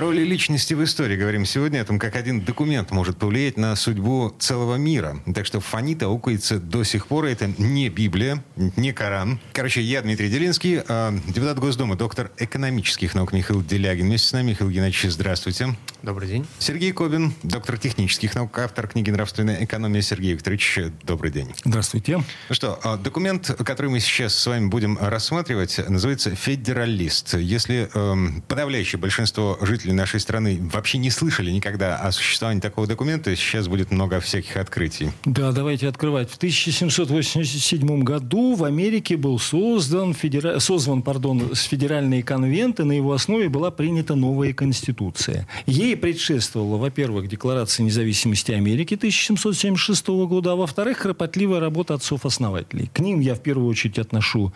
[0.00, 4.34] Роли личности в истории говорим сегодня, о том, как один документ может повлиять на судьбу
[4.38, 5.18] целого мира.
[5.34, 7.26] Так что фонит аукается до сих пор.
[7.26, 8.42] Это не Библия,
[8.76, 9.40] не Коран.
[9.52, 14.06] Короче, я Дмитрий Делинский, а, депутат Госдумы, доктор экономических наук Михаил Делягин.
[14.06, 15.76] Вместе с нами Михаил Геннадьевич, здравствуйте.
[16.02, 16.46] Добрый день.
[16.58, 20.00] Сергей Кобин, доктор технических наук, автор книги «Нравственная экономия».
[20.00, 21.52] Сергей Викторович, добрый день.
[21.64, 22.18] Здравствуйте.
[22.48, 27.34] Ну что, а, документ, который мы сейчас с вами будем рассматривать, называется «Федералист».
[27.34, 33.34] Если эм, подавляющее большинство жителей нашей страны вообще не слышали никогда о существовании такого документа,
[33.36, 35.10] сейчас будет много всяких открытий.
[35.24, 36.30] Да, давайте открывать.
[36.30, 40.58] В 1787 году в Америке был создан, федера...
[40.58, 45.46] созван пардон, федеральный конвент, и на его основе была принята новая конституция.
[45.66, 52.90] Ей предшествовала, во-первых, Декларация независимости Америки 1776 года, а во-вторых, кропотливая работа отцов-основателей.
[52.92, 54.52] К ним я в первую очередь отношу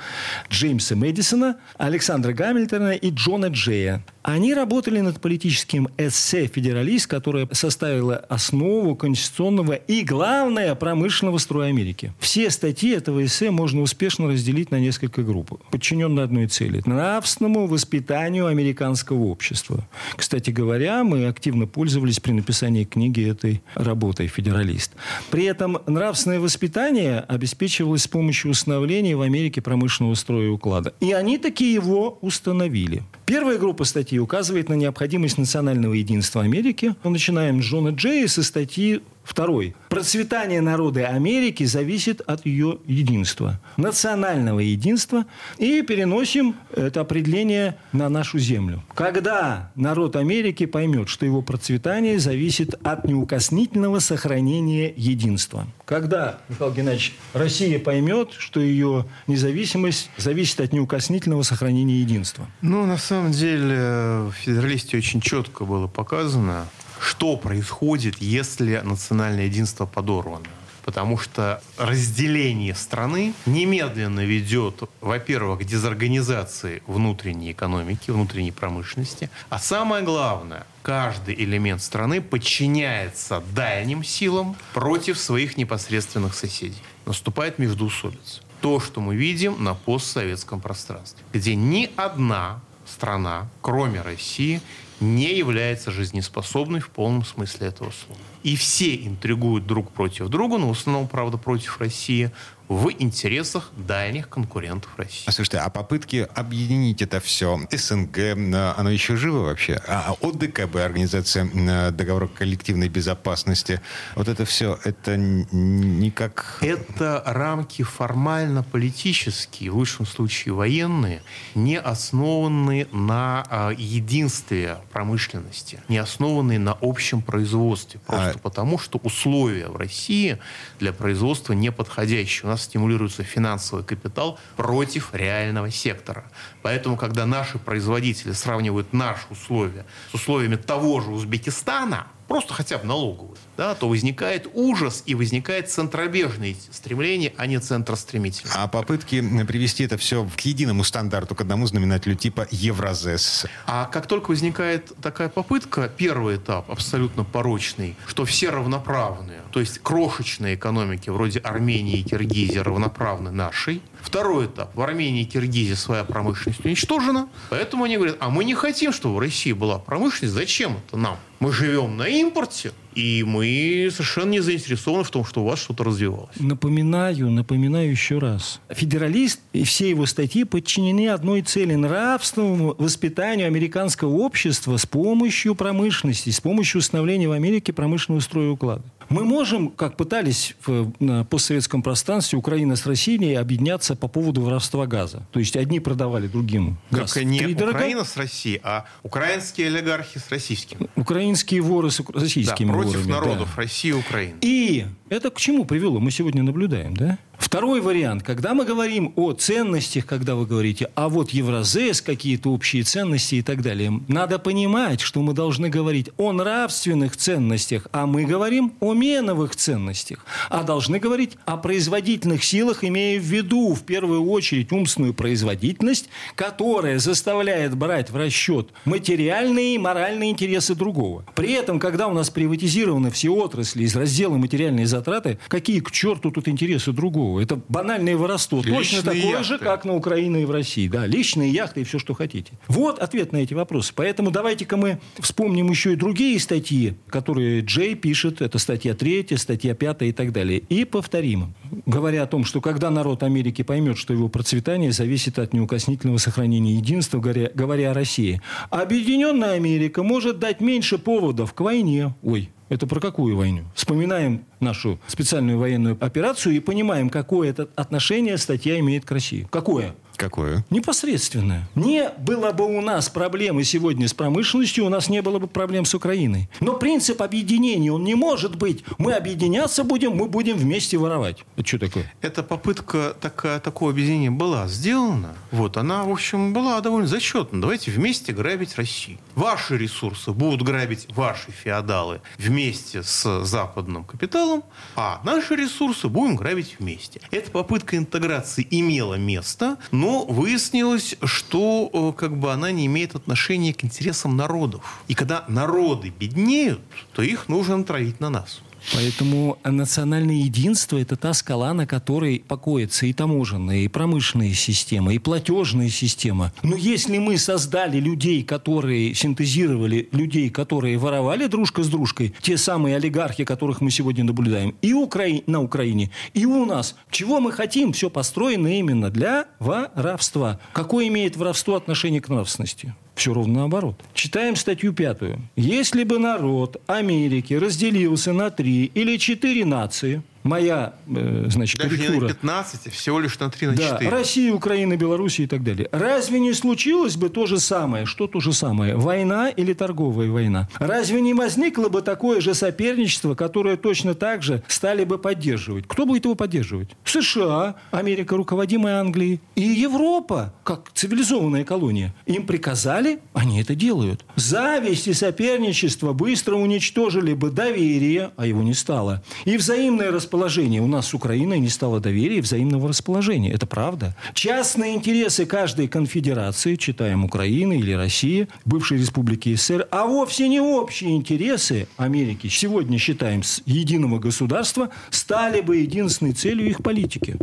[0.50, 4.04] Джеймса Мэдисона, Александра Гамильтона и Джона Джея.
[4.22, 12.12] Они работали над политическим эссе «Федералист», которое составило основу конституционного и, главное, промышленного строя Америки.
[12.20, 18.46] Все статьи этого эссе можно успешно разделить на несколько групп, подчиненные одной цели– нравственному воспитанию
[18.46, 19.88] американского общества.
[20.16, 24.92] Кстати говоря, мы активно пользовались при написании книги этой работой «Федералист».
[25.30, 30.94] При этом нравственное воспитание обеспечивалось с помощью установления в Америке промышленного строя и уклада.
[31.00, 33.02] И они таки его установили.
[33.32, 36.94] Первая группа статей указывает на необходимость национального единства Америки.
[37.02, 39.74] Мы начинаем с Джона Джея со статьи Второй.
[39.88, 45.26] Процветание народа Америки зависит от ее единства, национального единства.
[45.58, 48.82] И переносим это определение на нашу землю.
[48.94, 55.66] Когда народ Америки поймет, что его процветание зависит от неукоснительного сохранения единства.
[55.84, 62.46] Когда, Михаил Геннадьевич, Россия поймет, что ее независимость зависит от неукоснительного сохранения единства?
[62.60, 66.66] Ну, на самом деле, в федералисте очень четко было показано,
[67.02, 70.46] что происходит, если национальное единство подорвано.
[70.84, 79.30] Потому что разделение страны немедленно ведет, во-первых, к дезорганизации внутренней экономики, внутренней промышленности.
[79.48, 86.82] А самое главное, каждый элемент страны подчиняется дальним силам против своих непосредственных соседей.
[87.06, 88.42] Наступает междоусобица.
[88.60, 94.60] То, что мы видим на постсоветском пространстве, где ни одна страна, кроме России,
[95.02, 98.20] не является жизнеспособной в полном смысле этого слова.
[98.42, 102.30] И все интригуют друг против друга, но в основном, правда, против России,
[102.72, 105.24] в интересах дальних конкурентов России.
[105.26, 109.80] А слушайте, а попытки объединить это все, СНГ, э, оно еще живо вообще?
[109.86, 113.80] А ОДКБ, Организация э, договора коллективной безопасности,
[114.14, 116.58] вот это все, это никак...
[116.62, 121.22] Это рамки формально политические, в лучшем случае военные,
[121.54, 128.00] не основанные на а, единстве промышленности, не основанные на общем производстве.
[128.06, 128.38] Просто а...
[128.38, 130.38] потому, что условия в России
[130.78, 132.44] для производства неподходящие.
[132.44, 136.24] У нас стимулируется финансовый капитал против реального сектора.
[136.62, 142.86] Поэтому, когда наши производители сравнивают наши условия с условиями того же Узбекистана, просто хотя бы
[142.86, 148.54] налоговую, да, то возникает ужас и возникает центробежное стремление, а не центростремительное.
[148.56, 153.44] А попытки привести это все к единому стандарту, к одному знаменателю типа Евразес.
[153.66, 159.80] А как только возникает такая попытка, первый этап абсолютно порочный, что все равноправные, то есть
[159.80, 163.82] крошечные экономики вроде Армении и Киргизии равноправны нашей.
[164.02, 164.74] Второй этап.
[164.74, 169.16] В Армении и Киргизии своя промышленность уничтожена, поэтому они говорят, а мы не хотим, чтобы
[169.16, 171.16] в России была промышленность, зачем это нам?
[171.40, 175.84] Мы живем на импорте, и мы совершенно не заинтересованы в том, что у вас что-то
[175.84, 176.34] развивалось.
[176.38, 178.60] Напоминаю, напоминаю еще раз.
[178.70, 186.30] Федералист и все его статьи подчинены одной цели– нравственному воспитанию американского общества с помощью промышленности,
[186.30, 188.84] с помощью установления в Америке промышленного строя уклада.
[189.08, 194.86] Мы можем, как пытались в, на постсоветском пространстве Украина с Россией объединяться по поводу воровства
[194.86, 195.26] газа.
[195.32, 197.12] То есть одни продавали другим газ.
[197.12, 198.04] Только не Украина дорога.
[198.04, 200.88] с Россией, а украинские олигархи с российским.
[200.96, 203.28] Украинские воры с российскими да, против ворами.
[203.28, 203.62] народов да.
[203.62, 204.36] России и Украины.
[204.40, 206.00] И это к чему привело?
[206.00, 207.18] Мы сегодня наблюдаем, да?
[207.42, 208.22] Второй вариант.
[208.22, 213.42] Когда мы говорим о ценностях, когда вы говорите, а вот Евразес, какие-то общие ценности и
[213.42, 218.94] так далее, надо понимать, что мы должны говорить о нравственных ценностях, а мы говорим о
[218.94, 220.24] меновых ценностях.
[220.50, 227.00] А должны говорить о производительных силах, имея в виду в первую очередь умственную производительность, которая
[227.00, 231.24] заставляет брать в расчет материальные и моральные интересы другого.
[231.34, 236.30] При этом, когда у нас приватизированы все отрасли из раздела материальные затраты, какие к черту
[236.30, 237.31] тут интересы другого?
[237.40, 238.58] Это банальное воровство.
[238.58, 239.44] Личные Точно такое яхты.
[239.44, 240.88] же, как на Украине и в России.
[240.88, 242.52] Да, личные яхты и все, что хотите.
[242.68, 243.92] Вот ответ на эти вопросы.
[243.94, 248.40] Поэтому давайте-ка мы вспомним еще и другие статьи, которые Джей пишет.
[248.42, 250.62] Это статья 3, статья 5 и так далее.
[250.68, 251.54] И повторим.
[251.86, 256.74] Говоря о том, что когда народ Америки поймет, что его процветание зависит от неукоснительного сохранения
[256.74, 258.40] единства, говоря, говоря о России.
[258.70, 262.14] Объединенная Америка может дать меньше поводов к войне.
[262.22, 263.64] Ой, это про какую войну?
[263.74, 269.46] Вспоминаем нашу специальную военную операцию и понимаем, какое это отношение статья имеет к России.
[269.50, 269.94] Какое?
[270.16, 270.64] Какое?
[270.70, 271.68] Непосредственное.
[271.74, 275.84] Не было бы у нас проблемы сегодня с промышленностью, у нас не было бы проблем
[275.84, 276.48] с Украиной.
[276.60, 278.84] Но принцип объединения, он не может быть.
[278.98, 281.44] Мы объединяться будем, мы будем вместе воровать.
[281.56, 282.12] Это что такое?
[282.20, 285.34] Эта попытка такая, такого объединения была сделана.
[285.50, 287.60] Вот, она, в общем, была довольно зачетна.
[287.60, 289.18] Давайте вместе грабить Россию.
[289.34, 294.62] Ваши ресурсы будут грабить ваши феодалы вместе с западным капиталом,
[294.94, 297.20] а наши ресурсы будем грабить вместе.
[297.30, 303.74] Эта попытка интеграции имела место, но выяснилось, что э, как бы она не имеет отношения
[303.74, 305.02] к интересам народов.
[305.08, 306.80] И когда народы беднеют,
[307.12, 308.60] то их нужно травить на нас.
[308.94, 315.18] Поэтому национальное единство– это та скала, на которой покоится и таможенная, и промышленная система, и
[315.18, 316.52] платежная система.
[316.62, 322.96] Но если мы создали людей, которые синтезировали людей, которые воровали дружка с дружкой, те самые
[322.96, 325.26] олигархи, которых мы сегодня наблюдаем, и Укра...
[325.46, 330.58] на Украине, и у нас, чего мы хотим, все построено именно для воровства.
[330.72, 332.94] Какое имеет воровство отношение к нравственности?
[333.14, 333.96] Все ровно наоборот.
[334.14, 335.40] Читаем статью пятую.
[335.56, 342.14] Если бы народ Америки разделился на три или четыре нации, моя, э, значит, Даже корректура.
[342.14, 344.10] не на 15, а всего лишь на 3, на да, 4.
[344.10, 345.88] Россия, Украина, Белоруссия и так далее.
[345.92, 348.06] Разве не случилось бы то же самое?
[348.06, 348.96] Что то же самое?
[348.96, 350.68] Война или торговая война?
[350.78, 355.86] Разве не возникло бы такое же соперничество, которое точно так же стали бы поддерживать?
[355.86, 356.90] Кто будет его поддерживать?
[357.04, 362.14] США, Америка, руководимая Англией и Европа, как цивилизованная колония.
[362.26, 364.24] Им приказали, они это делают.
[364.36, 370.80] Зависть и соперничество быстро уничтожили бы доверие, а его не стало, и взаимное распространение расположения.
[370.80, 373.52] У нас с Украиной не стало доверия и взаимного расположения.
[373.52, 374.16] Это правда.
[374.32, 381.16] Частные интересы каждой конфедерации, читаем Украины или России, бывшей республики СССР, а вовсе не общие
[381.16, 387.36] интересы Америки, сегодня считаем с единого государства, стали бы единственной целью их политики.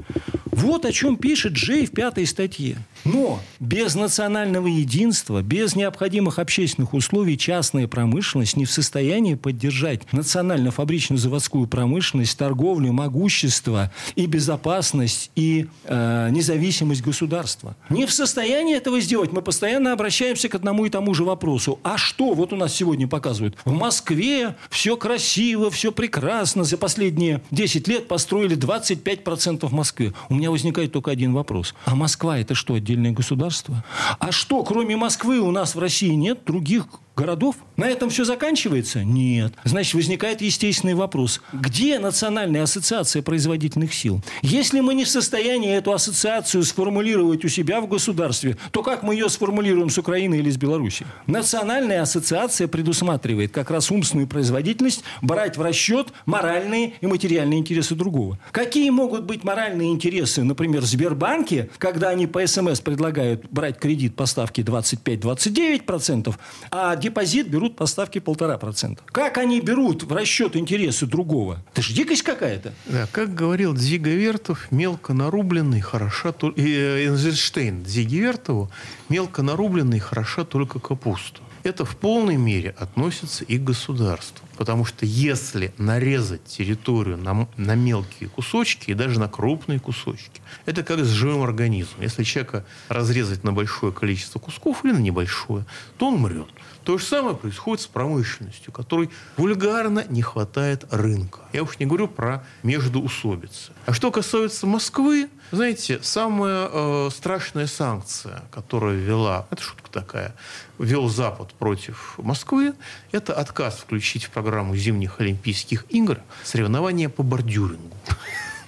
[0.51, 2.77] Вот о чем пишет Джей в пятой статье.
[3.05, 11.67] Но без национального единства, без необходимых общественных условий частная промышленность не в состоянии поддержать национально-фабрично-заводскую
[11.67, 17.75] промышленность, торговлю, могущество и безопасность и э, независимость государства.
[17.89, 19.31] Не в состоянии этого сделать.
[19.31, 21.79] Мы постоянно обращаемся к одному и тому же вопросу.
[21.83, 23.57] А что вот у нас сегодня показывают?
[23.65, 26.63] В Москве все красиво, все прекрасно.
[26.63, 30.13] За последние 10 лет построили 25% в Москве.
[30.29, 31.73] У меня возникает только один вопрос.
[31.85, 33.83] А Москва это что, отдельное государство?
[34.19, 36.85] А что, кроме Москвы у нас в России нет других
[37.15, 37.55] городов?
[37.75, 39.03] На этом все заканчивается?
[39.03, 39.53] Нет.
[39.63, 41.41] Значит, возникает естественный вопрос.
[41.53, 44.21] Где Национальная ассоциация производительных сил?
[44.43, 49.15] Если мы не в состоянии эту ассоциацию сформулировать у себя в государстве, то как мы
[49.15, 51.07] ее сформулируем с Украины или с Беларуси?
[51.25, 58.37] Национальная ассоциация предусматривает как раз умственную производительность брать в расчет моральные и материальные интересы другого.
[58.51, 64.15] Какие могут быть моральные интересы, например, в Сбербанке, когда они по СМС предлагают брать кредит
[64.15, 66.35] по ставке 25-29%,
[66.69, 69.01] а депозит берут по ставке полтора процента.
[69.07, 71.63] Как они берут в расчет интересы другого?
[71.73, 72.58] Это же дикость какая-то.
[72.85, 76.33] Да, как говорил Дзига Вертов, мелко нарубленный хороша...
[76.55, 78.71] И э, Эйнштейн Дзиге Вертову,
[79.09, 81.41] мелко нарубленный хороша только капуста.
[81.63, 84.47] Это в полной мере относится и к государству.
[84.57, 90.83] Потому что если нарезать территорию на, на мелкие кусочки и даже на крупные кусочки, это
[90.83, 92.01] как с живым организмом.
[92.01, 95.65] Если человека разрезать на большое количество кусков или на небольшое,
[95.97, 96.47] то он мрет.
[96.89, 101.41] То же самое происходит с промышленностью, которой вульгарно не хватает рынка.
[101.53, 103.73] Я уж не говорю про междуусобицы.
[103.85, 110.33] А что касается Москвы, знаете, самая э, страшная санкция, которую ввела, это шутка такая,
[110.79, 112.73] ввел Запад против Москвы,
[113.11, 117.95] это отказ включить в программу зимних Олимпийских игр соревнования по бордюрингу.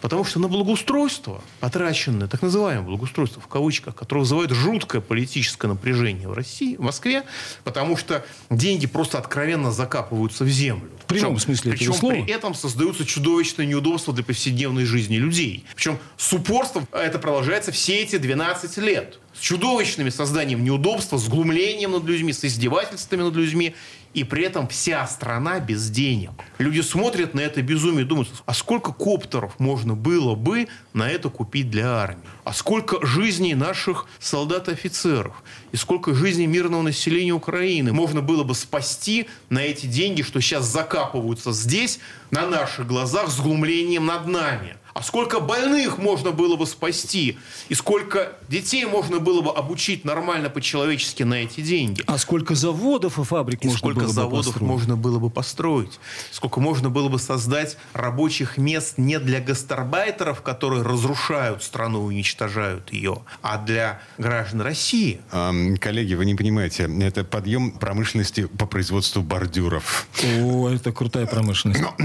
[0.02, 6.28] Потому что на благоустройство, потраченное, так называемое благоустройство в кавычках, которое вызывает жуткое политическое напряжение
[6.28, 7.24] в России, в Москве,
[7.64, 10.90] потому что деньги просто откровенно закапываются в землю.
[11.04, 12.14] В прямом причем, смысле причем этого слова.
[12.14, 15.66] при этом создаются чудовищные неудобства для повседневной жизни людей.
[15.76, 19.20] Причем с упорством это продолжается все эти 12 лет.
[19.34, 23.76] С чудовищными созданием неудобства, с глумлением над людьми, с издевательствами над людьми.
[24.14, 26.32] И при этом вся страна без денег.
[26.58, 31.30] Люди смотрят на это безумие и думают, а сколько коптеров можно было бы на это
[31.30, 32.28] купить для армии?
[32.44, 35.42] А сколько жизней наших солдат и офицеров?
[35.72, 40.66] И сколько жизней мирного населения Украины можно было бы спасти на эти деньги, что сейчас
[40.66, 42.00] закапываются здесь,
[42.32, 44.76] на наших глазах, с глумлением над нами?
[44.94, 47.38] А сколько больных можно было бы спасти?
[47.70, 52.04] И сколько детей можно было бы обучить нормально по-человечески на эти деньги?
[52.08, 54.68] А сколько заводов и фабрик И можно сколько было бы заводов построить?
[54.70, 56.00] можно было бы построить?
[56.32, 62.92] Сколько можно было бы создать рабочих мест не для гастарбайтеров, которые разрушают страну и уничтожают
[62.92, 65.22] ее, а для граждан России?
[65.32, 70.08] Ам, коллеги, вы не понимаете, это подъем промышленности по производству бордюров.
[70.42, 71.82] О, это крутая промышленность.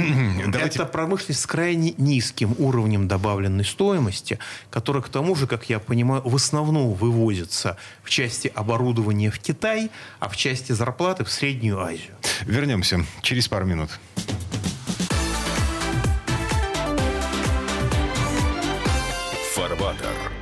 [0.46, 2.75] Давайте Это промышленность с крайне низким уровнем
[3.08, 4.38] добавленной стоимости,
[4.70, 9.90] которая, к тому же, как я понимаю, в основном вывозится в части оборудования в Китай,
[10.18, 12.14] а в части зарплаты в Среднюю Азию.
[12.42, 13.90] вернемся через пару минут.
[19.54, 20.36] Фарватер.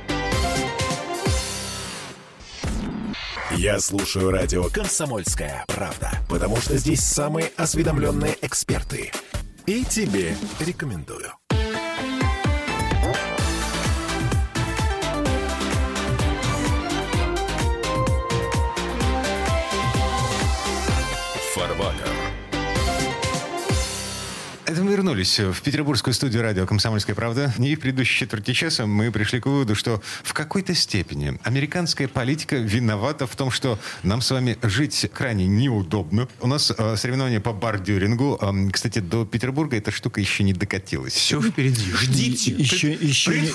[3.57, 9.11] Я слушаю радио «Комсомольская правда», потому что здесь самые осведомленные эксперты.
[9.65, 11.31] И тебе рекомендую.
[24.75, 27.53] Это мы вернулись в петербургскую студию радио «Комсомольская правда».
[27.59, 32.57] И в предыдущей четверти часа мы пришли к выводу, что в какой-то степени американская политика
[32.57, 36.27] виновата в том, что нам с вами жить крайне неудобно.
[36.41, 38.37] У нас э, соревнования по бордюрингу.
[38.41, 41.13] Эм, кстати, до Петербурга эта штука еще не докатилась.
[41.13, 41.93] Все впереди.
[41.93, 42.51] Ждите.
[42.51, 43.47] Еще, еще, не,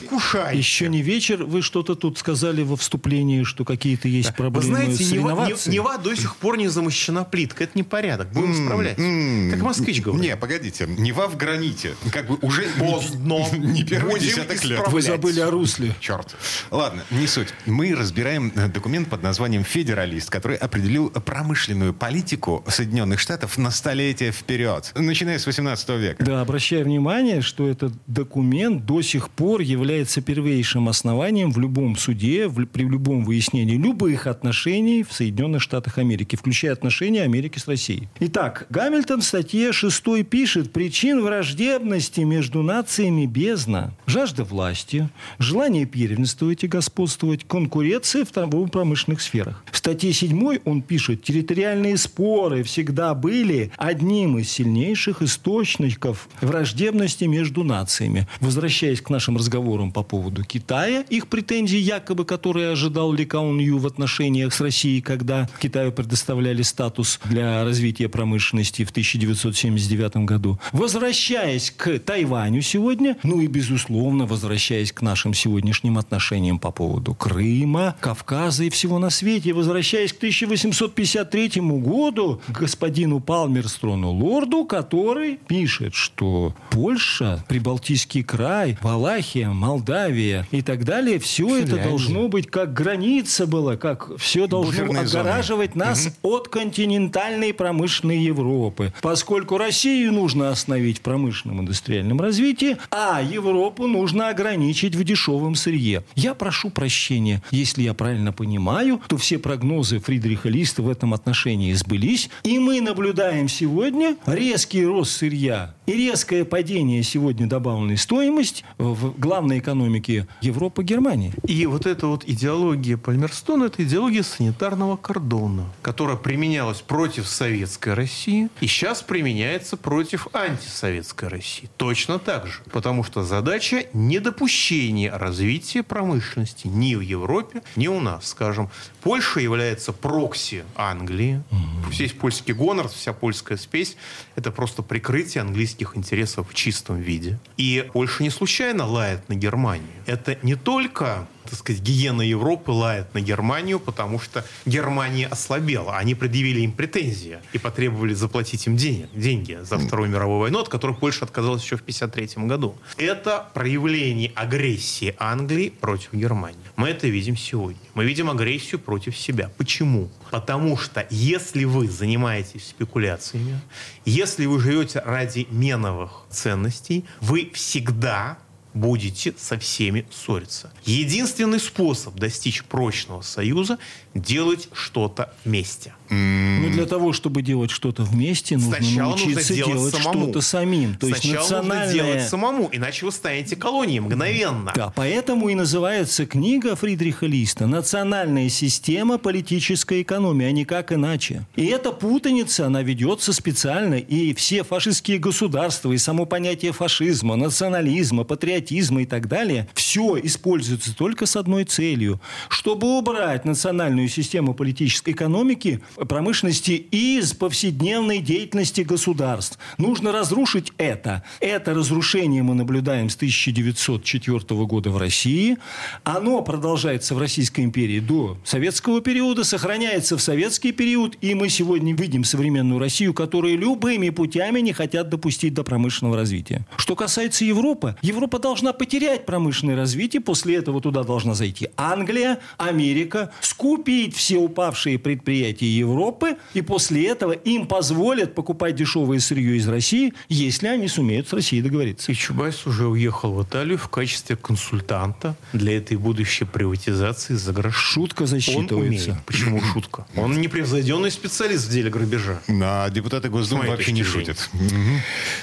[0.56, 1.44] еще не вечер.
[1.44, 5.46] Вы что-то тут сказали во вступлении, что какие-то есть Вы проблемы знаете, с Нева.
[5.46, 7.66] Не- Нева до сих пор не замощена плиткой.
[7.66, 8.32] Это непорядок.
[8.32, 8.98] Будем исправлять.
[8.98, 10.24] М, Как москвич говорит.
[10.26, 10.86] Не, погодите.
[11.10, 11.96] Нева в граните.
[12.12, 13.44] Как бы уже Поздно.
[13.56, 14.80] не первый Будем десяток лет.
[14.86, 15.92] Вы забыли о русле.
[15.98, 16.36] Черт.
[16.70, 17.48] Ладно, не суть.
[17.66, 24.30] Мы разбираем э, документ под названием «Федералист», который определил промышленную политику Соединенных Штатов на столетие
[24.30, 26.24] вперед, начиная с 18 века.
[26.24, 32.46] Да, обращаю внимание, что этот документ до сих пор является первейшим основанием в любом суде,
[32.46, 38.08] в- при любом выяснении любых отношений в Соединенных Штатах Америки, включая отношения Америки с Россией.
[38.20, 43.94] Итак, Гамильтон в статье 6 пишет, причин враждебности между нациями бездна.
[44.04, 49.64] Жажда власти, желание первенствовать и господствовать, конкуренция в торгово-промышленных сферах.
[49.72, 57.64] В статье 7 он пишет, территориальные споры всегда были одним из сильнейших источников враждебности между
[57.64, 58.28] нациями.
[58.40, 63.78] Возвращаясь к нашим разговорам по поводу Китая, их претензий якобы, которые ожидал Ли Каун Ю
[63.78, 70.60] в отношениях с Россией, когда Китаю предоставляли статус для развития промышленности в 1979 году.
[70.94, 77.94] Возвращаясь к Тайваню сегодня, ну и, безусловно, возвращаясь к нашим сегодняшним отношениям по поводу Крыма,
[78.00, 85.94] Кавказа и всего на свете, возвращаясь к 1853 году, к господину Палмерстрону Лорду, который пишет,
[85.94, 91.88] что Польша, Прибалтийский край, Валахия, Молдавия и так далее, все это Финляндия.
[91.88, 95.20] должно быть как граница была, как все должно Буферные зоны.
[95.20, 98.92] отгораживать нас от континентальной промышленной Европы.
[99.00, 106.04] Поскольку Россию нужно остановить в промышленном индустриальном развитии, а Европу нужно ограничить в дешевом сырье.
[106.14, 111.72] Я прошу прощения, если я правильно понимаю, то все прогнозы Фридриха Листа в этом отношении
[111.74, 119.18] сбылись, и мы наблюдаем сегодня резкий рост сырья и резкое падение сегодня добавленной стоимости в
[119.18, 121.32] главной экономике Европы Германии.
[121.44, 128.48] И вот эта вот идеология Пальмерстона, это идеология санитарного кордона, которая применялась против советской России
[128.60, 131.68] и сейчас применяется против антисоветской России.
[131.76, 132.60] Точно так же.
[132.70, 138.28] Потому что задача недопущения развития промышленности ни в Европе, ни у нас.
[138.28, 138.70] Скажем,
[139.02, 141.42] Польша является прокси Англии.
[141.90, 143.96] Весь польский гонор, вся польская спесь–
[144.36, 147.38] это просто прикрытие английских интересов в чистом виде.
[147.56, 149.88] И Польша не случайно лает на Германию.
[150.06, 155.96] Это не только так сказать, гиена Европы лает на Германию, потому что Германия ослабела.
[155.96, 160.68] Они предъявили им претензии и потребовали заплатить им денег, деньги за Вторую мировую войну, от
[160.68, 162.76] которой Польша отказалась еще в 1953 году.
[162.96, 166.58] Это проявление агрессии Англии против Германии.
[166.76, 167.80] Мы это видим сегодня.
[167.94, 169.50] Мы видим агрессию против себя.
[169.56, 170.10] Почему?
[170.30, 173.60] Потому что если вы занимаетесь спекуляциями,
[174.04, 178.38] если вы живете ради меновых ценностей, вы всегда
[178.74, 180.72] будете со всеми ссориться.
[180.84, 183.78] Единственный способ достичь прочного союза–
[184.14, 185.94] делать что-то вместе.
[186.08, 190.22] Но для того, чтобы делать что-то вместе, нужно Сначала научиться нужно делать, делать самому.
[190.24, 190.94] что-то самим.
[190.96, 191.86] То есть Сначала национальное...
[191.86, 194.72] нужно делать самому, иначе вы станете колонией мгновенно.
[194.74, 201.46] Да, поэтому и называется книга Фридриха Листа «Национальная система политической экономии», а никак иначе.
[201.54, 208.24] И эта путаница, она ведется специально, и все фашистские государства, и само понятие фашизма, национализма,
[208.24, 215.10] патриотизма и так далее, все используется только с одной целью, чтобы убрать национальную систему политической
[215.10, 219.58] экономики, промышленности из повседневной деятельности государств.
[219.78, 221.22] Нужно разрушить это.
[221.40, 225.56] Это разрушение мы наблюдаем с 1904 года в России.
[226.04, 231.94] Оно продолжается в Российской империи до советского периода, сохраняется в советский период, и мы сегодня
[231.94, 236.66] видим современную Россию, которая любыми путями не хотят допустить до промышленного развития.
[236.76, 243.32] Что касается Европы, Европа должна потерять промышленное развитие, после этого туда должна зайти Англия, Америка,
[243.40, 250.12] скупить все упавшие предприятия Европы, и после этого им позволят покупать дешевое сырье из России,
[250.28, 252.12] если они сумеют с Россией договориться.
[252.12, 257.76] И Чубайс уже уехал в Италию в качестве консультанта для этой будущей приватизации за грош.
[257.76, 258.44] Шутка Он умеет.
[258.46, 259.22] засчитывается.
[259.26, 260.06] Почему шутка?
[260.16, 262.40] Он непревзойденный специалист в деле грабежа.
[262.48, 264.50] А депутаты Госдумы вообще не шутят.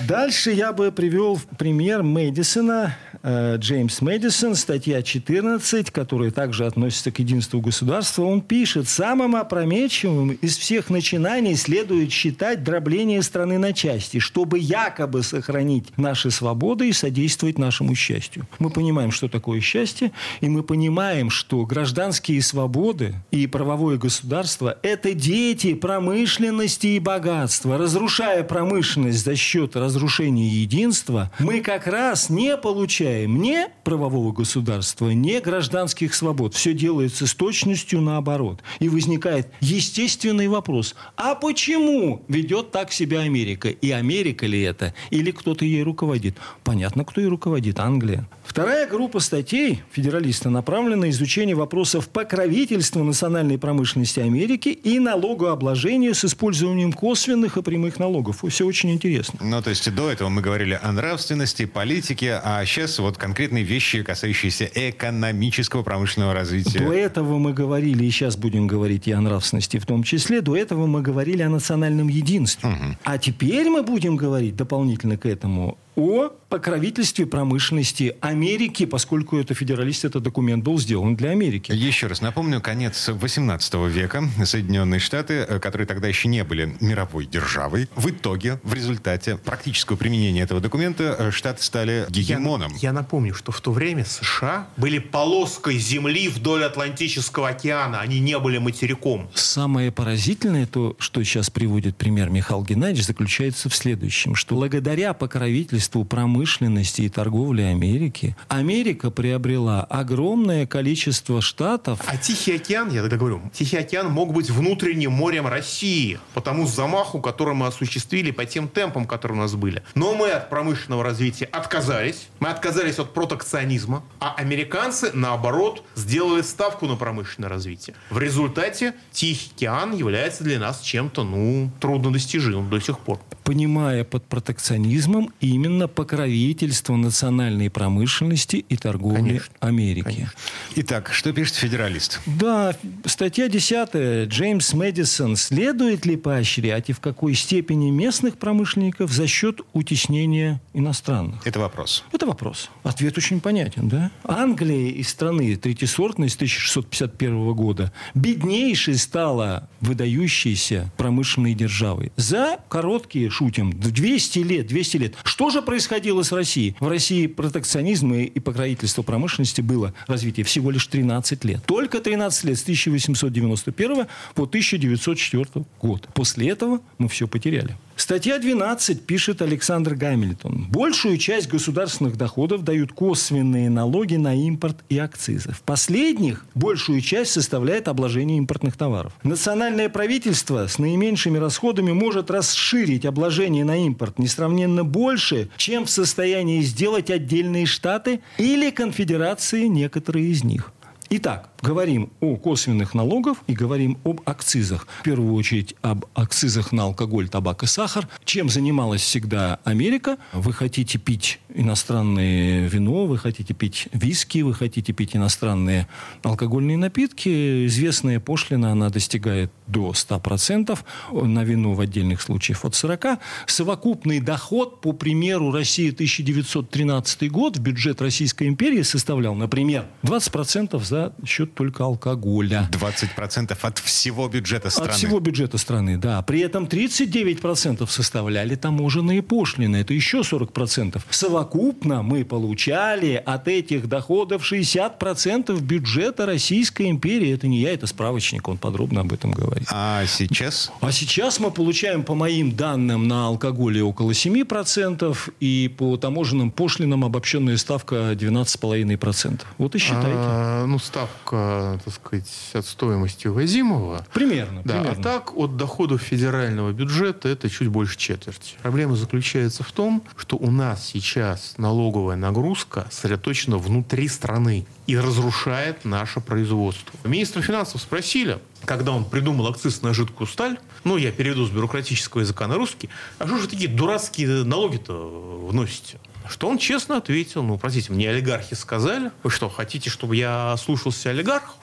[0.02, 7.20] Дальше я бы привел в пример Мэдисона, Джеймс Мэдисон, статья 14, которая также относится к
[7.20, 8.24] единству государства.
[8.24, 15.24] Он пишет, самым опрометчивым из всех начинаний следует считать дробление страны на части, чтобы якобы
[15.24, 18.48] сохранить наши свободы и содействовать нашему счастью.
[18.60, 20.12] Мы понимаем, что такое счастье,
[20.42, 27.78] и мы понимаем, что гражданские свободы и правовое государство– это дети промышленности и богатства.
[27.78, 35.40] Разрушая промышленность за счет разрушения единства, мы как раз не получаем ни правового государства, ни
[35.40, 36.54] гражданских свобод.
[36.54, 38.62] Все делается с точностью наоборот.
[38.80, 40.96] И возникает естественный вопрос.
[41.16, 43.70] А почему ведет так себя Америка?
[43.70, 44.94] И Америка ли это?
[45.10, 46.36] Или кто-то ей руководит?
[46.64, 47.80] Понятно, кто ей руководит.
[47.80, 48.28] Англия.
[48.44, 56.26] Вторая группа статей федералиста направлена на изучение вопросов покровительства национальной промышленности Америки и налогообложения с
[56.26, 58.44] использованием косвенных и прямых налогов.
[58.50, 59.40] Все очень интересно.
[59.42, 64.04] Ну, то есть до этого мы говорили о нравственности, политике, а сейчас вот конкретные вещи,
[64.04, 66.80] касающиеся экономического промышленного развития.
[66.80, 70.56] До этого мы говорили, и сейчас будем говорить и о нравственности в том числе, до
[70.56, 72.70] этого мы говорили о национальном единстве.
[73.04, 80.06] А теперь мы будем говорить дополнительно к этому о покровительстве промышленности Америки, поскольку это федералист,
[80.06, 81.72] этот документ был сделан для Америки.
[81.72, 84.24] Еще раз напомню, конец 18 века.
[84.46, 89.98] Соединенные Штаты, э, которые тогда еще не были мировой державой, в итоге, в результате практического
[89.98, 92.74] применения этого документа, э, Штаты стали гегемоном.
[92.74, 98.02] Я, я напомню, что в то время США были полоской земли вдоль Атлантического океана.
[98.02, 99.30] Они не были материком.
[99.34, 105.87] Самое поразительное, то, что сейчас приводит пример Михаил Геннадьевич, заключается в следующем, что благодаря покровительству
[105.88, 113.42] промышленности и торговли Америки, Америка приобрела огромное количество штатов, А Тихий океан, я тогда говорю,
[113.54, 118.68] Тихий океан мог быть внутренним морем России по тому замаху, который мы осуществили, по тем
[118.68, 119.84] темпам, которые у нас были.
[119.96, 122.28] Но мы от промышленного развития отказались.
[122.40, 124.04] Мы отказались от протекционизма.
[124.20, 127.96] А американцы, наоборот, сделали ставку на промышленное развитие.
[128.10, 133.20] В результате Тихий океан является для нас чем-то, ну, труднодостижимым до сих пор.
[133.48, 139.54] Понимая под протекционизмом именно покровительство национальной промышленности и торговли Конечно.
[139.62, 140.04] Америки.
[140.04, 140.34] Конечно.
[140.76, 142.20] Итак, что пишет федералист?
[142.26, 144.28] Да, статья 10.
[144.28, 145.38] Джеймс Мэдисон.
[145.38, 151.48] Следует ли поощрять и в какой степени местных промышленников за счет утеснения иностранных?
[151.48, 152.04] Это вопрос.
[152.12, 152.70] Это вопрос.
[152.84, 154.12] Ответ очень понятен, да?
[154.26, 163.72] Англия из страны третьесортной с 1651 года беднейшей стала выдающейся промышленной державой за короткие шутим.
[163.72, 165.16] 200 лет, 200 лет.
[165.24, 166.76] Что же происходило с Россией?
[166.80, 171.64] В России протекционизм и покровительство промышленности было развитие всего лишь 13 лет.
[171.66, 176.08] Только 13 лет, с 1891 по 1904 год.
[176.14, 177.76] После этого мы все потеряли.
[177.96, 180.68] Статья 12 пишет Александр Гамильтон.
[180.70, 185.52] Большую часть государственных доходов дают косвенные налоги на импорт и акцизы.
[185.52, 189.14] В последних большую часть составляет обложение импортных товаров.
[189.24, 193.27] Национальное правительство с наименьшими расходами может расширить обложение
[193.64, 200.74] на импорт несравненно больше, чем в состоянии сделать отдельные штаты или конфедерации некоторые из них.
[201.10, 204.88] Итак, говорим о косвенных налогах и говорим об акцизах.
[205.00, 208.10] В первую очередь об акцизах на алкоголь, табак и сахар.
[208.26, 210.18] Чем занималась всегда Америка?
[210.34, 215.88] Вы хотите пить иностранное вино, вы хотите пить виски, вы хотите пить иностранные
[216.24, 217.66] алкогольные напитки.
[217.68, 220.78] Известная пошлина, она достигает до 100%,
[221.12, 223.18] на вино в отдельных случаях от 40%.
[223.46, 230.97] Совокупный доход, по примеру, России 1913 год в бюджет Российской империи составлял, например, 20% за
[231.26, 232.70] счет только алкоголя.
[232.72, 234.90] 20% от всего бюджета страны.
[234.90, 236.22] От всего бюджета страны, да.
[236.22, 239.78] При этом 39% составляли таможенные пошлины.
[239.78, 241.02] Это еще 40%.
[241.10, 247.34] Совокупно мы получали от этих доходов 60% бюджета Российской империи.
[247.34, 249.68] Это не я, это справочник, он подробно об этом говорит.
[249.72, 250.72] А сейчас?
[250.82, 257.06] А сейчас мы получаем, по моим данным, на алкоголе около 7%, и по таможенным пошлинам
[257.06, 259.42] обобщенная ставка 12,5%.
[259.58, 260.08] Вот и считайте.
[260.14, 264.06] А, ну, ставка, так сказать, от стоимости увозимого.
[264.14, 265.00] Примерно, да, примерно.
[265.00, 268.56] А так от доходов федерального бюджета это чуть больше четверти.
[268.62, 275.86] Проблема заключается в том, что у нас сейчас налоговая нагрузка сосредоточена внутри страны и разрушает
[275.86, 276.98] наше производство.
[277.04, 282.22] Министра финансов спросили, когда он придумал акциз на жидкую сталь, ну, я переведу с бюрократического
[282.22, 286.00] языка на русский, а что же такие дурацкие налоги-то вносите?
[286.28, 291.12] Что он честно ответил, ну, простите, мне олигархи сказали, вы что, хотите, чтобы я слушался
[291.12, 291.56] олигархов?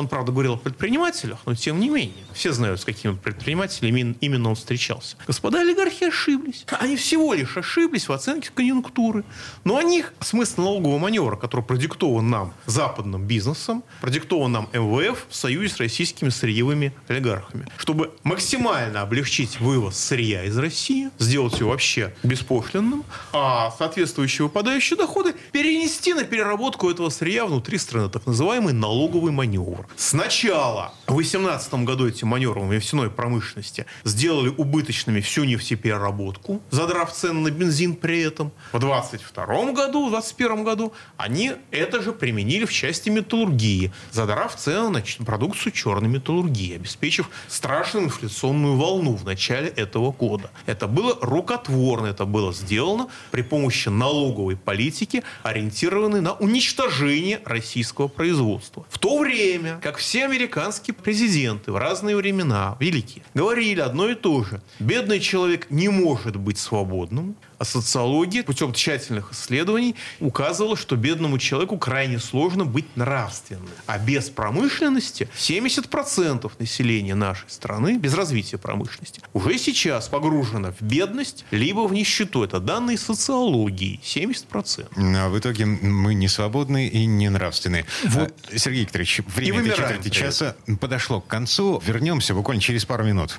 [0.00, 2.24] Он, правда, говорил о предпринимателях, но тем не менее.
[2.32, 5.18] Все знают, с какими предпринимателями именно он встречался.
[5.26, 6.64] Господа олигархи ошиблись.
[6.78, 9.24] Они всего лишь ошиблись в оценке конъюнктуры.
[9.64, 15.34] Но у них смысл налогового маневра, который продиктован нам западным бизнесом, продиктован нам МВФ в
[15.34, 17.66] союзе с российскими сырьевыми олигархами.
[17.76, 25.34] Чтобы максимально облегчить вывоз сырья из России, сделать его вообще беспошлинным, а соответствующие выпадающие доходы
[25.52, 29.86] перенести на переработку этого сырья внутри страны, так называемый налоговый маневр.
[29.96, 37.50] Сначала в 2018 году этим маневром нефтяной промышленности сделали убыточными всю нефтепереработку, задрав цены на
[37.50, 38.52] бензин при этом.
[38.72, 45.02] В 2022 году, в 2021 году они это же применили в части металлургии, задрав цены
[45.18, 50.50] на продукцию черной металлургии, обеспечив страшную инфляционную волну в начале этого года.
[50.66, 58.84] Это было рукотворно, это было сделано при помощи налоговой политики, ориентированной на уничтожение российского производства.
[58.90, 64.44] В то время, как все американские президенты в разные времена, великие, говорили одно и то
[64.44, 64.62] же.
[64.78, 71.76] Бедный человек не может быть свободным, а социология путем тщательных исследований указывала, что бедному человеку
[71.76, 73.68] крайне сложно быть нравственным.
[73.86, 81.44] А без промышленности 70% населения нашей страны, без развития промышленности, уже сейчас погружено в бедность,
[81.50, 82.44] либо в нищету.
[82.44, 84.00] Это данные социологии.
[84.02, 84.88] 70%.
[84.96, 87.84] А в итоге мы не свободны и не нравственные.
[88.04, 88.34] Вот.
[88.56, 91.82] Сергей Викторович, время четверти часа подошло к концу.
[91.84, 93.38] Вернемся буквально через пару минут.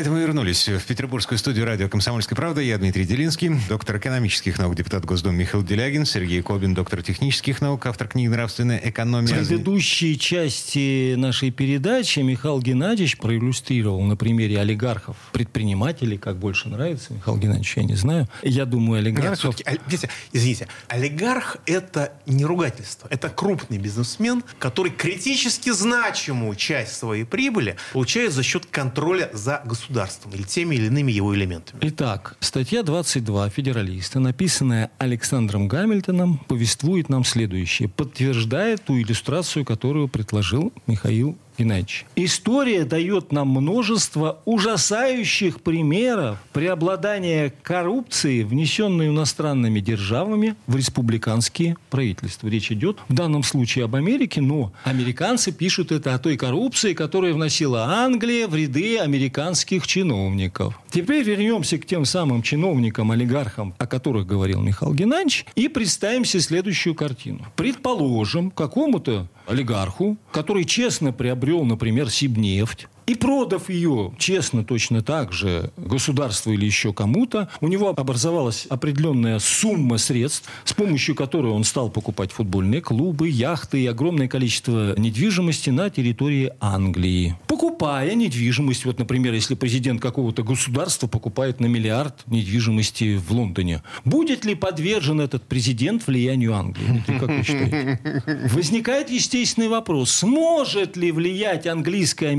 [0.00, 2.62] Это мы вернулись в петербургскую студию радио «Комсомольская правда».
[2.62, 7.84] Я Дмитрий Делинский, доктор экономических наук, депутат Госдумы Михаил Делягин, Сергей Кобин, доктор технических наук,
[7.84, 9.34] автор книги «Нравственная экономия».
[9.34, 17.12] В предыдущей части нашей передачи Михаил Геннадьевич проиллюстрировал на примере олигархов, предпринимателей, как больше нравится,
[17.12, 18.26] Михаил Геннадьевич, я не знаю.
[18.42, 19.54] Я думаю, олигархов...
[19.90, 23.06] Нет, извините, олигарх– это не ругательство.
[23.10, 29.89] Это крупный бизнесмен, который критически значимую часть своей прибыли получает за счет контроля за государством
[29.90, 31.80] государством или теми или иными его элементами.
[31.82, 37.88] Итак, статья 22 «Федералиста», написанная Александром Гамильтоном, повествует нам следующее.
[37.88, 48.44] Подтверждает ту иллюстрацию, которую предложил Михаил Геннадьевич, история дает нам множество ужасающих примеров преобладания коррупции,
[48.44, 52.48] внесенной иностранными державами в республиканские правительства.
[52.48, 57.34] Речь идет в данном случае об Америке, но американцы пишут это о той коррупции, которую
[57.34, 60.80] вносила Англия в ряды американских чиновников.
[60.90, 66.40] Теперь вернемся к тем самым чиновникам, олигархам, о которых говорил Михаил Геннадьевич, и представим себе
[66.40, 67.44] следующую картину.
[67.54, 75.72] Предположим, какому-то олигарху, который честно приобрел, например, Сибнефть, и продав ее честно точно так же
[75.76, 81.90] государству или еще кому-то, у него образовалась определенная сумма средств, с помощью которой он стал
[81.90, 87.36] покупать футбольные клубы, яхты и огромное количество недвижимости на территории Англии.
[87.48, 94.44] Покупая недвижимость, вот, например, если президент какого-то государства покупает на миллиард недвижимости в Лондоне, будет
[94.44, 97.02] ли подвержен этот президент влиянию Англии?
[97.06, 97.98] Как вы считаете?
[98.54, 102.30] Возникает естественный вопрос, сможет ли влиять английское,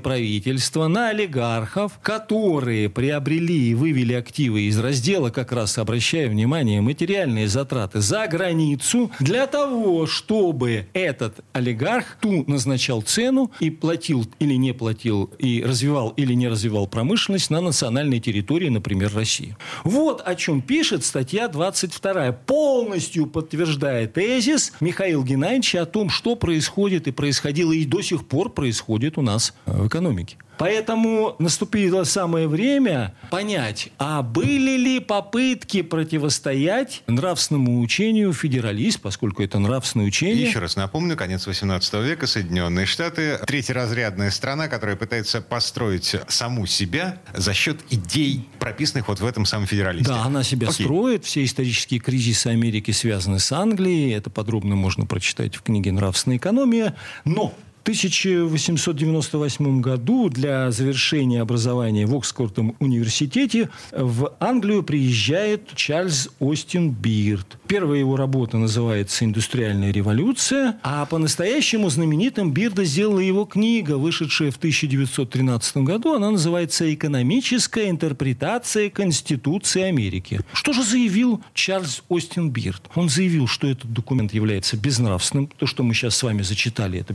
[0.00, 7.48] правительство на олигархов, которые приобрели и вывели активы из раздела, как раз обращая внимание, материальные
[7.48, 14.72] затраты за границу, для того, чтобы этот олигарх ту назначал цену и платил или не
[14.72, 19.56] платил, и развивал или не развивал промышленность на национальной территории, например, России.
[19.84, 22.32] Вот о чем пишет статья 22.
[22.32, 28.50] Полностью подтверждает тезис Михаила Геннадьевича о том, что происходит и происходило и до сих пор
[28.50, 30.36] происходит у нас в экономике.
[30.60, 39.58] Поэтому наступило самое время понять, а были ли попытки противостоять нравственному учению федералист, поскольку это
[39.58, 40.44] нравственное учение.
[40.46, 47.22] Еще раз напомню, конец 18 века, Соединенные Штаты, третьеразрядная страна, которая пытается построить саму себя
[47.34, 50.12] за счет идей, прописанных вот в этом самом федералисте.
[50.12, 50.84] Да, она себя Окей.
[50.84, 51.24] строит.
[51.24, 54.12] Все исторические кризисы Америки связаны с Англией.
[54.12, 56.96] Это подробно можно прочитать в книге «Нравственная экономия».
[57.24, 67.58] Но 1898 году для завершения образования в Оксфордском университете в Англию приезжает Чарльз Остин Бирд.
[67.66, 74.56] Первая его работа называется «Индустриальная революция», а по-настоящему знаменитым Бирда сделала его книга, вышедшая в
[74.56, 76.14] 1913 году.
[76.14, 80.40] Она называется «Экономическая интерпретация Конституции Америки».
[80.52, 82.82] Что же заявил Чарльз Остин Бирд?
[82.94, 85.48] Он заявил, что этот документ является безнравственным.
[85.58, 87.14] То, что мы сейчас с вами зачитали, это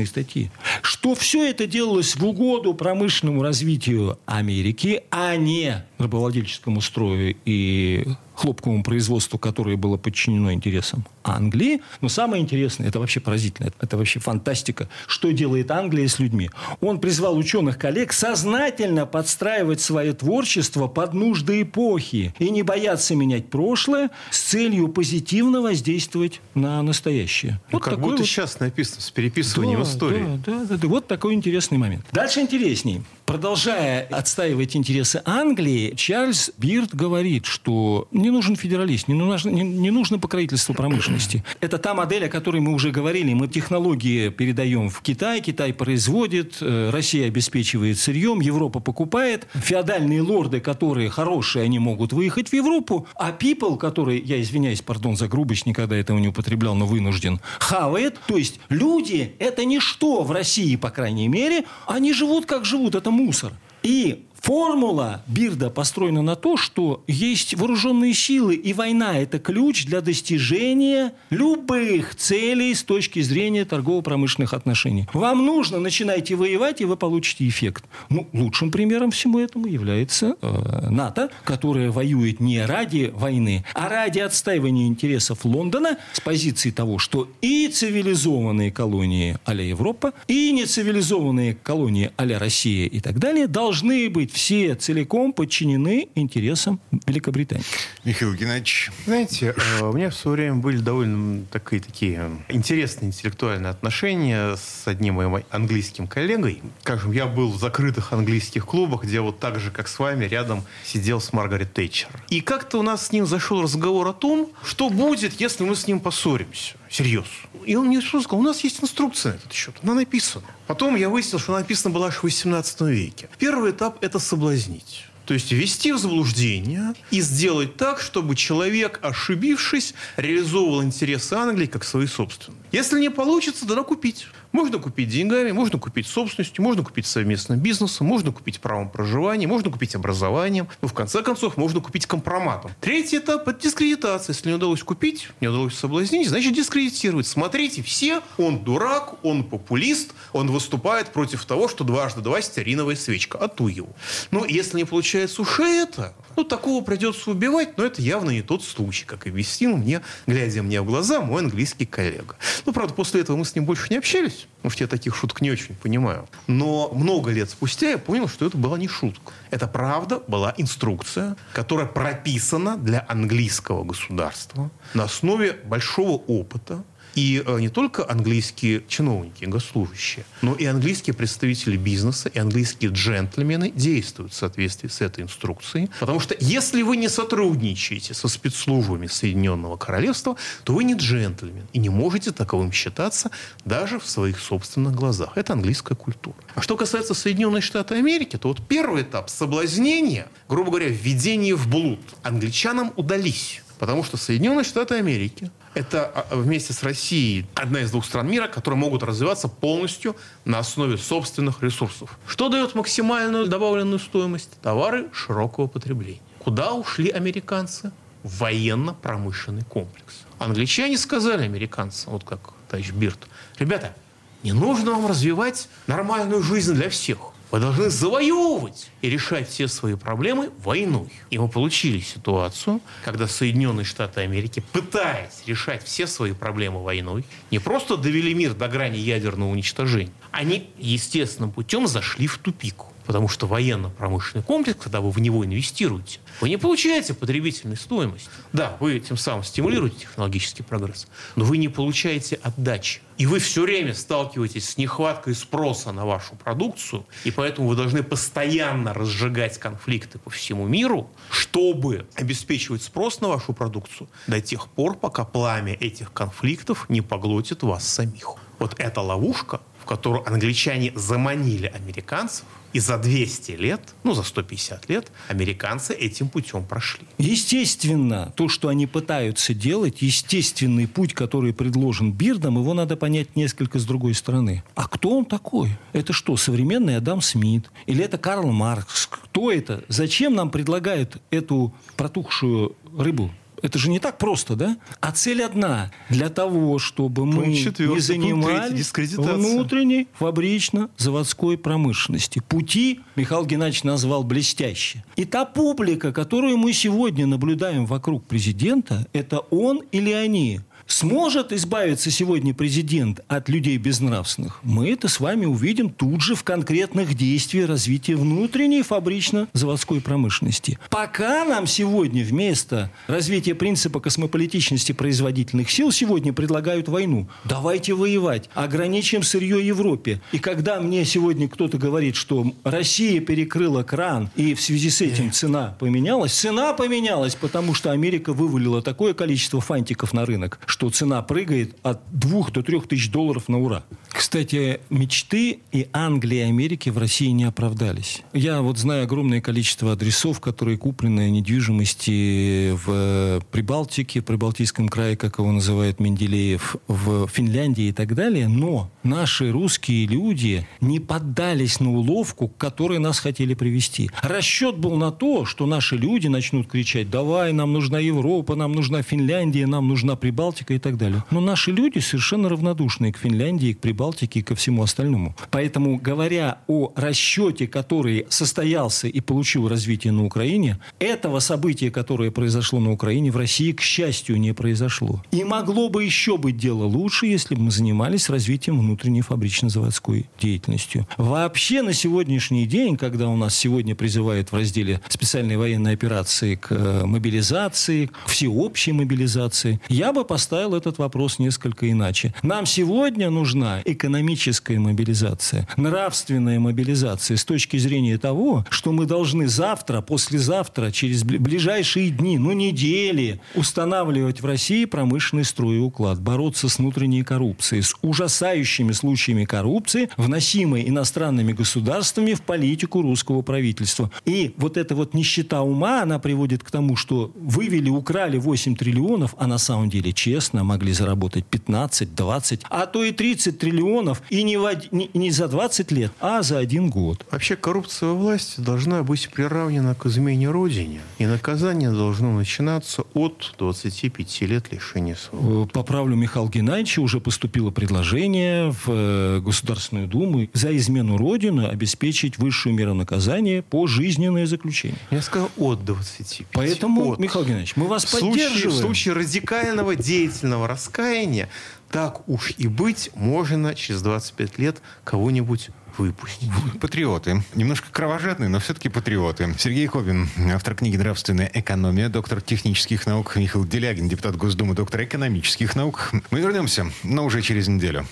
[0.00, 0.50] безнравственные статьи.
[0.82, 8.06] Что все это делалось в угоду промышленному развитию Америки, а не рабовладельческому строю и
[8.40, 11.82] хлопковому производству, которое было подчинено интересам Англии.
[12.00, 16.50] Но самое интересное, это вообще поразительно, это вообще фантастика, что делает Англия с людьми.
[16.80, 24.10] Он призвал ученых-коллег сознательно подстраивать свое творчество под нужды эпохи и не бояться менять прошлое
[24.30, 27.60] с целью позитивно воздействовать на настоящее.
[27.70, 28.26] Ну, вот как будто вот...
[28.26, 30.40] сейчас написано с переписыванием да, истории.
[30.46, 30.88] Да, да, да, да.
[30.88, 32.06] Вот такой интересный момент.
[32.12, 33.02] Дальше интересней.
[33.30, 39.92] Продолжая отстаивать интересы Англии, Чарльз Бирд говорит, что не нужен федералист, не нужно, не, не
[39.92, 41.44] нужно покровительство промышленности.
[41.60, 43.32] Это та модель, о которой мы уже говорили.
[43.32, 49.46] Мы технологии передаем в Китай, Китай производит, э, Россия обеспечивает сырьем, Европа покупает.
[49.54, 55.16] Феодальные лорды, которые хорошие, они могут выехать в Европу, а people, который, я извиняюсь, пардон
[55.16, 58.18] за грубость, никогда этого не употреблял, но вынужден, хавает.
[58.26, 61.64] То есть люди– это ничто в России, по крайней мере.
[61.86, 62.96] Они живут, как живут.
[62.96, 63.52] Это мусор.
[63.82, 70.00] И Формула Бирда построена на то, что есть вооруженные силы, и война– это ключ для
[70.00, 75.06] достижения любых целей с точки зрения торгово-промышленных отношений.
[75.12, 77.84] Вам нужно, начинайте воевать, и вы получите эффект.
[78.08, 84.20] Ну, лучшим примером всему этому является э, НАТО, которая воюет не ради войны, а ради
[84.20, 92.10] отстаивания интересов Лондона с позиции того, что и цивилизованные колонии а Европа, и нецивилизованные колонии
[92.16, 97.64] а Россия и так далее должны быть быть все целиком подчинены интересам Великобритании.
[98.04, 98.90] Михаил Геннадьевич.
[99.04, 104.86] Знаете, э, у меня в свое время были довольно такие, такие интересные интеллектуальные отношения с
[104.86, 106.62] одним моим английским коллегой.
[106.82, 110.64] Скажем, я был в закрытых английских клубах, где вот так же, как с вами, рядом
[110.84, 112.08] сидел с Маргарет Тэтчер.
[112.30, 115.86] И как-то у нас с ним зашел разговор о том, что будет, если мы с
[115.86, 116.74] ним поссоримся.
[116.90, 117.30] Серьезно.
[117.64, 118.40] И он мне сказал?
[118.40, 119.76] У нас есть инструкция на этот счет.
[119.82, 120.46] Она написана.
[120.66, 123.28] Потом я выяснил, что она написана была аж в 18 веке.
[123.38, 125.04] Первый этап– это соблазнить.
[125.24, 131.84] То есть ввести в заблуждение и сделать так, чтобы человек, ошибившись, реализовывал интересы Англии как
[131.84, 132.60] свои собственные.
[132.72, 134.26] Если не получится, тогда купить.
[134.52, 139.70] Можно купить деньгами, можно купить собственностью, можно купить совместным бизнесом, можно купить правом проживания, можно
[139.70, 140.68] купить образованием.
[140.82, 142.72] Ну, в конце концов, можно купить компроматом.
[142.80, 144.34] Третий этап– это дискредитация.
[144.34, 147.26] Если не удалось купить, не удалось соблазнить, значит дискредитировать.
[147.26, 153.38] Смотрите, все, он дурак, он популист, он выступает против того, что дважды два стериновая свечка.
[153.38, 153.88] А ту его.
[154.30, 158.64] Ну, если не получается уж это, ну, такого придется убивать, но это явно не тот
[158.64, 162.36] случай, как объяснил мне, глядя мне в глаза, мой английский коллега.
[162.66, 165.40] Ну, правда, после этого мы с ним больше не общались, потому что я таких шуток
[165.40, 166.28] не очень понимаю.
[166.46, 169.32] Но много лет спустя я понял, что это была не шутка.
[169.50, 176.82] Это правда была инструкция, которая прописана для английского государства на основе большого опыта,
[177.14, 183.70] и э, не только английские чиновники, госслужащие, но и английские представители бизнеса, и английские джентльмены
[183.70, 185.90] действуют в соответствии с этой инструкцией.
[185.98, 191.78] Потому что если вы не сотрудничаете со спецслужбами Соединенного Королевства, то вы не джентльмен и
[191.78, 193.30] не можете таковым считаться
[193.64, 195.32] даже в своих собственных глазах.
[195.36, 196.36] Это английская культура.
[196.54, 201.68] А что касается Соединенных Штатов Америки, то вот первый этап соблазнения, грубо говоря, введение в
[201.68, 203.62] блуд, англичанам удались.
[203.78, 208.48] Потому что Соединенные Штаты Америки– это а, вместе с Россией одна из двух стран мира,
[208.48, 212.18] которые могут развиваться полностью на основе собственных ресурсов.
[212.26, 214.50] Что дает максимальную добавленную стоимость?
[214.62, 216.20] Товары широкого потребления.
[216.38, 217.92] Куда ушли американцы?
[218.22, 220.24] В военно-промышленный комплекс.
[220.38, 223.28] Англичане сказали американцам, вот как товарищ Бирт,
[223.58, 223.94] ребята,
[224.42, 227.29] не нужно вам развивать нормальную жизнь для всех.
[227.50, 231.10] Вы должны завоевывать и решать все свои проблемы войной.
[231.30, 237.58] И мы получили ситуацию, когда Соединенные Штаты Америки, пытаясь решать все свои проблемы войной, не
[237.58, 242.84] просто довели мир до грани ядерного уничтожения, они естественным путем зашли в тупик.
[243.10, 248.30] Потому что военно-промышленный комплекс, когда вы в него инвестируете, вы не получаете потребительной стоимости.
[248.52, 253.00] Да, вы тем самым стимулируете технологический прогресс, но вы не получаете отдачи.
[253.18, 258.04] И вы все время сталкиваетесь с нехваткой спроса на вашу продукцию, и поэтому вы должны
[258.04, 264.94] постоянно разжигать конфликты по всему миру, чтобы обеспечивать спрос на вашу продукцию до тех пор,
[264.94, 268.36] пока пламя этих конфликтов не поглотит вас самих.
[268.60, 274.88] Вот эта ловушка, в которую англичане заманили американцев, и за 200 лет, ну, за 150
[274.88, 277.06] лет, американцы этим путем прошли.
[277.18, 283.78] Естественно, то, что они пытаются делать, естественный путь, который предложен Бирдом, его надо понять несколько
[283.78, 284.62] с другой стороны.
[284.74, 285.70] А кто он такой?
[285.92, 287.70] Это что, современный Адам Смит?
[287.86, 289.06] Или это Карл Маркс?
[289.06, 289.84] Кто это?
[289.88, 293.30] Зачем нам предлагают эту протухшую рыбу?
[293.62, 294.76] Это же не так просто, да?
[295.00, 295.90] А цель одна.
[296.08, 302.40] Для того, чтобы мы не занимались внутренней фабрично-заводской промышленности.
[302.48, 305.04] Пути Михаил Геннадьевич назвал блестяще.
[305.16, 310.60] И та публика, которую мы сегодня наблюдаем вокруг президента, это он или они.
[310.90, 314.58] Сможет избавиться сегодня президент от людей безнравственных?
[314.64, 320.80] Мы это с вами увидим тут же в конкретных действиях развития внутренней фабрично-заводской промышленности.
[320.90, 327.28] Пока нам сегодня вместо развития принципа космополитичности производительных сил сегодня предлагают войну.
[327.44, 328.50] Давайте воевать.
[328.54, 330.20] Ограничим сырье Европе.
[330.32, 335.30] И когда мне сегодня кто-то говорит, что Россия перекрыла кран, и в связи с этим
[335.30, 341.20] цена поменялась, цена поменялась, потому что Америка вывалила такое количество фантиков на рынок, что цена
[341.20, 343.84] прыгает от 2 до 3 тысяч долларов на ура.
[344.08, 348.22] Кстати, мечты и Англии, и Америки в России не оправдались.
[348.32, 355.38] Я вот знаю огромное количество адресов, которые куплены недвижимости в Прибалтике, в Прибалтийском крае, как
[355.38, 358.48] его называет Менделеев, в Финляндии и так далее.
[358.48, 364.10] Но наши русские люди не поддались на уловку, к которой нас хотели привести.
[364.22, 369.02] Расчет был на то, что наши люди начнут кричать, давай, нам нужна Европа, нам нужна
[369.02, 371.24] Финляндия, нам нужна Прибалтика и так далее.
[371.30, 375.34] Но наши люди совершенно равнодушны к Финляндии, к Прибалтике и ко всему остальному.
[375.50, 382.80] Поэтому, говоря о расчете, который состоялся и получил развитие на Украине, этого события, которое произошло
[382.80, 385.22] на Украине, в России, к счастью, не произошло.
[385.30, 391.06] И могло бы еще быть дело лучше, если бы мы занимались развитием внутренней фабрично-заводской деятельностью.
[391.16, 396.68] Вообще на сегодняшний день, когда у нас сегодня призывают в разделе специальной военной операции к
[396.70, 402.34] э, мобилизации, к всеобщей мобилизации, я бы поставил поставил этот вопрос несколько иначе.
[402.42, 410.00] Нам сегодня нужна экономическая мобилизация, нравственная мобилизация с точки зрения того, что мы должны завтра,
[410.00, 416.78] послезавтра, через ближайшие дни, ну недели, устанавливать в России промышленный строй и уклад, бороться с
[416.78, 424.10] внутренней коррупцией, с ужасающими случаями коррупции, вносимой иностранными государствами в политику русского правительства.
[424.24, 429.36] И вот эта вот нищета ума, она приводит к тому, что вывели, украли 8 триллионов,
[429.38, 434.22] а на самом деле честно честно могли заработать 15, 20, а то и 30 триллионов
[434.30, 437.26] и не, в, не, не за 20 лет, а за один год.
[437.30, 441.02] Вообще коррупция во власти должна быть приравнена к измене Родине.
[441.18, 445.68] И наказание должно начинаться от 25 лет лишения свободы.
[445.68, 452.38] Э, поправлю Михаила Геннадьевича, уже поступило предложение в э, Государственную Думу за измену Родины обеспечить
[452.38, 454.98] высшую меру наказания по жизненное заключение.
[455.10, 456.46] Я сказал от 25.
[456.52, 457.18] Поэтому, от.
[457.18, 458.78] Михаил Геннадьевич, мы вас в случае, поддерживаем.
[458.78, 459.96] в случае радикального
[460.30, 461.48] деятельного раскаяния,
[461.90, 466.48] так уж и быть, можно через 25 лет кого-нибудь выпустить.
[466.80, 467.42] Патриоты.
[467.54, 469.54] Немножко кровожадные, но все-таки патриоты.
[469.58, 473.34] Сергей Кобин, автор книги «Нравственная экономия», доктор технических наук.
[473.36, 476.12] Михаил Делягин, депутат Госдумы, доктор экономических наук.
[476.30, 478.06] Мы вернемся, но уже через неделю.